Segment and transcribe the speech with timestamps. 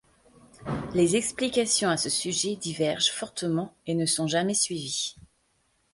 [0.95, 5.15] Les explications à ce sujet divergent fortement et ne sont jamais suivies.